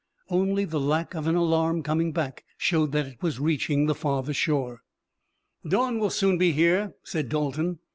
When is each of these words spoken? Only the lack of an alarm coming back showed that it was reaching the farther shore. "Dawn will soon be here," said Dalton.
Only 0.31 0.65
the 0.65 0.79
lack 0.79 1.13
of 1.13 1.27
an 1.27 1.35
alarm 1.35 1.83
coming 1.83 2.11
back 2.11 2.43
showed 2.57 2.91
that 2.93 3.05
it 3.05 3.21
was 3.21 3.39
reaching 3.39 3.85
the 3.85 3.93
farther 3.93 4.33
shore. 4.33 4.81
"Dawn 5.63 5.99
will 5.99 6.09
soon 6.09 6.39
be 6.39 6.53
here," 6.53 6.95
said 7.03 7.29
Dalton. 7.29 7.77